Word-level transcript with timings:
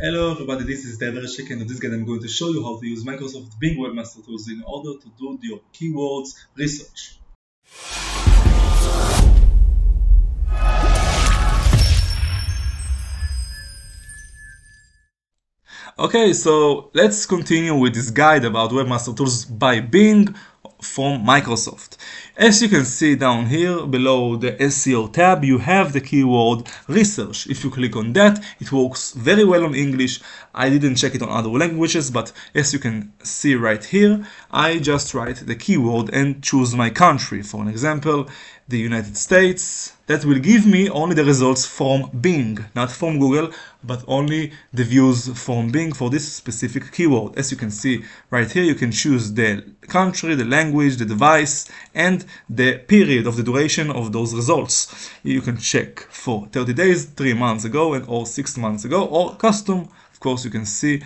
Hello 0.00 0.30
everybody, 0.30 0.62
this 0.62 0.84
is 0.84 0.96
David 0.96 1.24
Verchik 1.24 1.50
and 1.50 1.60
in 1.60 1.66
this 1.66 1.80
guide 1.80 1.92
I'm 1.92 2.04
going 2.04 2.22
to 2.22 2.28
show 2.28 2.50
you 2.50 2.62
how 2.62 2.78
to 2.78 2.86
use 2.86 3.02
Microsoft 3.02 3.58
Bing 3.58 3.76
Webmaster 3.78 4.24
Tools 4.24 4.48
in 4.48 4.62
order 4.64 4.96
to 4.96 5.08
do 5.18 5.36
your 5.42 5.58
keywords 5.74 6.36
research. 6.54 7.18
Okay, 15.98 16.32
so 16.32 16.90
let's 16.94 17.26
continue 17.26 17.74
with 17.74 17.92
this 17.92 18.10
guide 18.12 18.44
about 18.44 18.70
Webmaster 18.70 19.16
Tools 19.16 19.46
by 19.46 19.80
Bing 19.80 20.32
from 20.80 21.24
Microsoft. 21.24 21.96
As 22.36 22.62
you 22.62 22.68
can 22.68 22.84
see 22.84 23.16
down 23.16 23.46
here 23.46 23.84
below 23.84 24.36
the 24.36 24.52
SEO 24.52 25.12
tab, 25.12 25.44
you 25.44 25.58
have 25.58 25.92
the 25.92 26.00
keyword 26.00 26.68
research. 26.86 27.46
If 27.48 27.64
you 27.64 27.70
click 27.70 27.96
on 27.96 28.12
that, 28.12 28.42
it 28.60 28.70
works 28.70 29.12
very 29.12 29.44
well 29.44 29.64
on 29.64 29.74
English. 29.74 30.20
I 30.54 30.70
didn't 30.70 30.96
check 30.96 31.14
it 31.14 31.22
on 31.22 31.30
other 31.30 31.50
languages, 31.50 32.10
but 32.10 32.32
as 32.54 32.72
you 32.72 32.78
can 32.78 33.12
see 33.22 33.54
right 33.54 33.84
here, 33.84 34.26
I 34.50 34.78
just 34.78 35.14
write 35.14 35.46
the 35.46 35.56
keyword 35.56 36.10
and 36.14 36.42
choose 36.42 36.74
my 36.74 36.90
country. 36.90 37.42
For 37.42 37.60
an 37.60 37.68
example, 37.68 38.28
the 38.68 38.78
United 38.78 39.16
States. 39.16 39.94
That 40.06 40.24
will 40.24 40.38
give 40.38 40.66
me 40.66 40.88
only 40.88 41.14
the 41.14 41.24
results 41.24 41.66
from 41.66 42.10
Bing, 42.20 42.64
not 42.74 42.90
from 42.90 43.18
Google, 43.18 43.52
but 43.82 44.04
only 44.06 44.52
the 44.72 44.84
views 44.84 45.28
from 45.44 45.70
Bing 45.70 45.92
for 45.92 46.08
this 46.10 46.32
specific 46.32 46.92
keyword. 46.92 47.38
As 47.38 47.50
you 47.50 47.56
can 47.56 47.70
see 47.70 48.04
right 48.30 48.50
here, 48.50 48.64
you 48.64 48.74
can 48.74 48.90
choose 48.90 49.32
the 49.32 49.64
country, 49.88 50.34
the 50.34 50.44
language, 50.44 50.96
the 50.96 51.04
device, 51.04 51.70
and 51.94 52.24
the 52.48 52.78
period 52.78 53.26
of 53.26 53.36
the 53.36 53.42
duration 53.42 53.90
of 53.90 54.12
those 54.12 54.34
results. 54.34 55.10
You 55.22 55.40
can 55.40 55.58
check 55.58 56.00
for 56.10 56.46
30 56.52 56.72
days, 56.72 57.04
3 57.04 57.34
months 57.34 57.64
ago, 57.64 57.94
and 57.94 58.04
or 58.08 58.26
6 58.26 58.56
months 58.56 58.84
ago, 58.84 59.04
or 59.04 59.36
custom. 59.36 59.88
Of 60.12 60.20
course, 60.20 60.44
you 60.44 60.50
can 60.50 60.64
see 60.64 61.02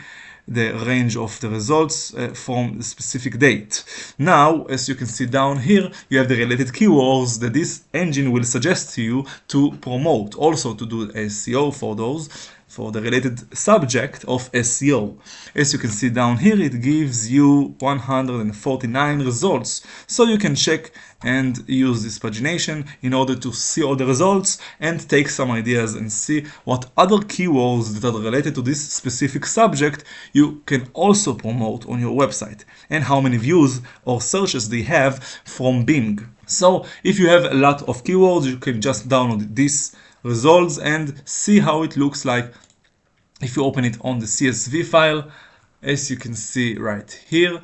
the 0.48 0.72
range 0.86 1.16
of 1.16 1.38
the 1.40 1.48
results 1.48 2.14
uh, 2.14 2.28
from 2.28 2.78
the 2.78 2.84
specific 2.84 3.38
date. 3.38 3.84
Now, 4.18 4.64
as 4.64 4.88
you 4.88 4.94
can 4.94 5.06
see 5.06 5.26
down 5.26 5.58
here, 5.58 5.90
you 6.08 6.18
have 6.18 6.28
the 6.28 6.36
related 6.36 6.68
keywords 6.68 7.40
that 7.40 7.52
this 7.52 7.84
engine 7.94 8.32
will 8.32 8.44
suggest 8.44 8.94
to 8.94 9.02
you 9.02 9.26
to 9.48 9.72
promote, 9.80 10.34
also 10.34 10.74
to 10.74 10.86
do 10.86 11.08
SEO 11.12 11.74
for 11.74 11.94
those 11.94 12.28
for 12.72 12.90
the 12.90 13.02
related 13.02 13.36
subject 13.54 14.24
of 14.24 14.50
SEO. 14.52 15.18
As 15.54 15.74
you 15.74 15.78
can 15.78 15.90
see 15.90 16.08
down 16.08 16.38
here, 16.38 16.58
it 16.58 16.80
gives 16.80 17.30
you 17.30 17.74
149 17.80 19.18
results. 19.18 19.86
So 20.06 20.24
you 20.24 20.38
can 20.38 20.54
check 20.54 20.90
and 21.22 21.62
use 21.68 22.02
this 22.02 22.18
pagination 22.18 22.88
in 23.02 23.12
order 23.12 23.36
to 23.36 23.52
see 23.52 23.82
all 23.82 23.94
the 23.94 24.06
results 24.06 24.56
and 24.80 25.06
take 25.06 25.28
some 25.28 25.50
ideas 25.50 25.94
and 25.94 26.10
see 26.10 26.46
what 26.64 26.90
other 26.96 27.18
keywords 27.18 28.00
that 28.00 28.14
are 28.14 28.18
related 28.18 28.54
to 28.54 28.62
this 28.62 28.80
specific 28.90 29.44
subject 29.44 30.04
you 30.32 30.62
can 30.64 30.88
also 30.94 31.34
promote 31.34 31.86
on 31.86 32.00
your 32.00 32.16
website 32.16 32.64
and 32.88 33.04
how 33.04 33.20
many 33.20 33.36
views 33.36 33.82
or 34.06 34.22
searches 34.22 34.70
they 34.70 34.82
have 34.82 35.22
from 35.44 35.84
Bing. 35.84 36.26
So 36.46 36.86
if 37.04 37.18
you 37.18 37.28
have 37.28 37.44
a 37.44 37.54
lot 37.54 37.82
of 37.82 38.02
keywords, 38.02 38.46
you 38.46 38.56
can 38.56 38.80
just 38.80 39.10
download 39.10 39.54
this 39.54 39.94
results 40.22 40.78
and 40.78 41.22
see 41.24 41.60
how 41.60 41.82
it 41.82 41.96
looks 41.96 42.24
like 42.24 42.52
if 43.40 43.56
you 43.56 43.64
open 43.64 43.84
it 43.84 43.96
on 44.02 44.18
the 44.20 44.26
CSV 44.26 44.84
file 44.86 45.30
as 45.82 46.10
you 46.10 46.16
can 46.16 46.34
see 46.34 46.76
right 46.76 47.10
here. 47.28 47.60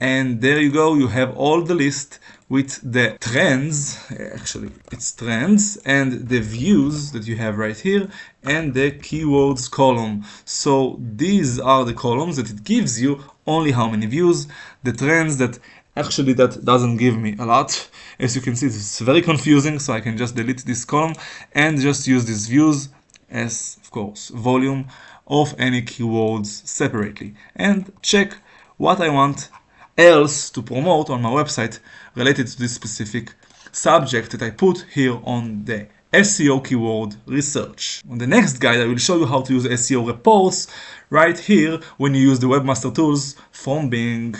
And 0.00 0.40
there 0.40 0.58
you 0.60 0.72
go 0.72 0.94
you 0.94 1.08
have 1.08 1.36
all 1.36 1.62
the 1.62 1.74
list 1.74 2.18
with 2.48 2.80
the 2.82 3.16
trends 3.20 3.98
actually 4.34 4.70
it's 4.90 5.12
trends 5.12 5.76
and 5.84 6.28
the 6.28 6.40
views 6.40 7.12
that 7.12 7.24
you 7.28 7.36
have 7.36 7.58
right 7.58 7.78
here 7.78 8.08
and 8.42 8.74
the 8.74 8.90
keywords 8.92 9.70
column. 9.70 10.24
So 10.44 10.98
these 10.98 11.60
are 11.60 11.84
the 11.84 11.94
columns 11.94 12.36
that 12.38 12.50
it 12.50 12.64
gives 12.64 13.00
you 13.00 13.22
only 13.46 13.72
how 13.72 13.88
many 13.90 14.06
views 14.06 14.48
the 14.82 14.92
trends 14.92 15.36
that 15.36 15.58
actually 15.96 16.32
that 16.34 16.64
doesn't 16.64 16.96
give 16.96 17.16
me 17.16 17.36
a 17.38 17.44
lot. 17.44 17.90
As 18.18 18.36
you 18.36 18.42
can 18.42 18.56
see 18.56 18.66
it's 18.66 19.00
very 19.00 19.22
confusing 19.22 19.78
so 19.78 19.92
I 19.92 20.00
can 20.00 20.16
just 20.16 20.34
delete 20.34 20.64
this 20.64 20.84
column 20.84 21.14
and 21.52 21.80
just 21.80 22.06
use 22.06 22.24
these 22.24 22.46
views 22.46 22.88
as 23.30 23.78
of 23.82 23.90
course 23.90 24.28
volume 24.28 24.86
of 25.26 25.54
any 25.58 25.82
keywords 25.82 26.66
separately. 26.66 27.34
And 27.54 27.92
check 28.02 28.36
what 28.76 29.00
I 29.00 29.08
want 29.08 29.48
else 29.96 30.50
to 30.50 30.62
promote 30.62 31.10
on 31.10 31.22
my 31.22 31.30
website 31.30 31.78
related 32.14 32.46
to 32.48 32.58
this 32.58 32.74
specific 32.74 33.34
subject 33.72 34.32
that 34.32 34.42
I 34.42 34.50
put 34.50 34.86
here 34.92 35.18
on 35.24 35.64
the 35.64 35.86
SEO 36.12 36.64
keyword 36.66 37.14
research. 37.26 38.02
On 38.10 38.18
the 38.18 38.26
next 38.26 38.58
guide 38.58 38.80
I 38.80 38.86
will 38.86 38.96
show 38.96 39.18
you 39.18 39.26
how 39.26 39.42
to 39.42 39.52
use 39.52 39.64
SEO 39.64 40.06
reports 40.06 40.66
right 41.08 41.38
here 41.38 41.78
when 41.98 42.14
you 42.14 42.22
use 42.22 42.40
the 42.40 42.48
Webmaster 42.48 42.92
tools 42.92 43.36
from 43.52 43.88
Bing 43.90 44.34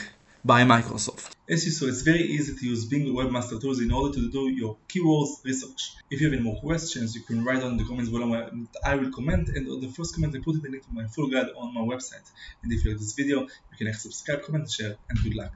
by 0.45 0.63
Microsoft. 0.63 1.33
As 1.49 1.65
you 1.65 1.73
saw, 1.73 1.87
it's 1.87 2.03
very 2.03 2.23
easy 2.23 2.55
to 2.55 2.67
use 2.67 2.85
Bing 2.85 3.07
Webmaster 3.15 3.61
Tools 3.61 3.81
in 3.81 3.91
order 3.91 4.15
to 4.15 4.31
do 4.31 4.49
your 4.49 4.77
keywords 4.89 5.45
research. 5.45 5.97
If 6.11 6.21
you 6.21 6.29
have 6.29 6.35
any 6.35 6.43
more 6.43 6.61
questions, 6.61 7.15
you 7.15 7.23
can 7.23 7.45
write 7.45 7.61
down 7.61 7.73
in 7.73 7.77
the 7.77 7.85
comments 7.85 8.11
below 8.11 8.33
and 8.33 8.69
I 8.85 8.95
will 8.95 9.11
comment 9.11 9.49
and 9.49 9.69
on 9.69 9.81
the 9.81 9.89
first 9.89 10.15
comment 10.15 10.35
I 10.37 10.41
put 10.41 10.63
the 10.63 10.69
link 10.69 10.85
to 10.85 10.93
my 10.93 11.07
full 11.07 11.29
guide 11.29 11.49
on 11.57 11.75
my 11.75 11.81
website. 11.81 12.29
And 12.63 12.73
if 12.73 12.85
you 12.85 12.93
like 12.93 13.01
this 13.01 13.13
video, 13.13 13.41
you 13.41 13.77
can 13.77 13.87
like, 13.87 13.97
subscribe, 13.97 14.43
comment, 14.43 14.71
share 14.71 14.97
and 15.09 15.23
good 15.23 15.35
luck. 15.35 15.53